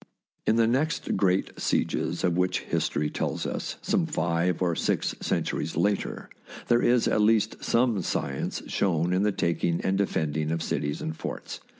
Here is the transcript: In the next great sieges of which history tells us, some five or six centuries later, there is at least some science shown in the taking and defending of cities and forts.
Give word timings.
In 0.47 0.55
the 0.55 0.65
next 0.65 1.15
great 1.15 1.59
sieges 1.59 2.23
of 2.23 2.35
which 2.35 2.61
history 2.61 3.11
tells 3.11 3.45
us, 3.45 3.75
some 3.83 4.07
five 4.07 4.59
or 4.59 4.75
six 4.75 5.13
centuries 5.21 5.77
later, 5.77 6.27
there 6.69 6.81
is 6.81 7.07
at 7.07 7.21
least 7.21 7.63
some 7.63 8.01
science 8.01 8.63
shown 8.65 9.13
in 9.13 9.21
the 9.21 9.31
taking 9.31 9.79
and 9.81 9.99
defending 9.99 10.49
of 10.49 10.63
cities 10.63 11.03
and 11.03 11.15
forts. 11.15 11.59